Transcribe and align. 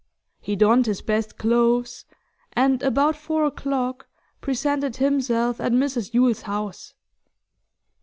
He 0.39 0.55
donned 0.55 0.87
his 0.87 1.03
best 1.03 1.37
clothes, 1.37 2.05
and 2.53 2.81
about 2.81 3.15
four 3.15 3.45
o'clock 3.45 4.07
presented 4.41 4.95
himself 4.95 5.61
at 5.61 5.73
Mrs 5.73 6.11
Yule's 6.15 6.41
house. 6.41 6.95